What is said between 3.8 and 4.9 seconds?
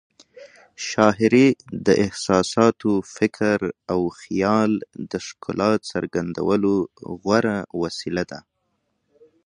او خیال